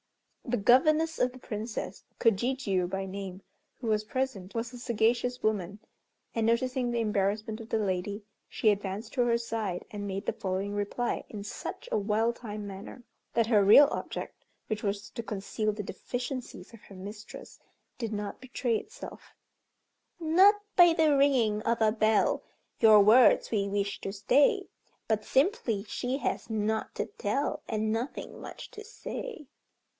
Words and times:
The 0.43 0.57
governess 0.57 1.19
of 1.19 1.31
the 1.31 1.37
Princess, 1.39 2.03
Kojijiû 2.19 2.89
by 2.89 3.05
name, 3.05 3.41
who 3.79 3.87
was 3.87 4.03
present, 4.03 4.53
was 4.55 4.73
a 4.73 4.79
sagacious 4.79 5.41
woman, 5.43 5.79
and 6.33 6.45
noticing 6.47 6.89
the 6.89 6.99
embarrassment 6.99 7.61
of 7.61 7.69
the 7.69 7.77
lady, 7.77 8.23
she 8.49 8.69
advanced 8.69 9.13
to 9.13 9.21
her 9.25 9.37
side, 9.37 9.85
and 9.91 10.07
made 10.07 10.25
the 10.25 10.33
following 10.33 10.73
reply 10.73 11.23
in 11.29 11.43
such 11.43 11.87
a 11.91 11.99
well 11.99 12.33
timed 12.33 12.67
manner 12.67 13.03
that 13.35 13.45
her 13.47 13.63
real 13.63 13.87
object, 13.91 14.43
which 14.67 14.81
was 14.83 15.11
to 15.11 15.21
conceal 15.23 15.71
the 15.71 15.83
deficiencies 15.83 16.73
of 16.73 16.81
her 16.81 16.95
mistress, 16.95 17.59
did 17.99 18.11
not 18.11 18.41
betray 18.41 18.75
itself 18.77 19.35
"Not 20.19 20.55
by 20.75 20.93
the 20.93 21.15
ringing 21.15 21.61
of 21.61 21.79
a 21.79 21.91
bell, 21.91 22.43
Your 22.79 22.99
words 23.01 23.51
we 23.51 23.67
wish 23.69 24.01
to 24.01 24.11
stay; 24.11 24.63
But 25.07 25.23
simply, 25.23 25.83
she 25.83 26.17
has 26.17 26.49
nought 26.49 26.93
to 26.95 27.05
tell, 27.05 27.61
And 27.69 27.93
nothing 27.93 28.41
much 28.41 28.71
to 28.71 28.83
say." 28.83 29.45